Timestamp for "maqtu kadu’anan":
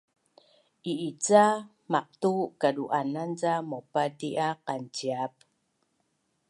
1.91-3.31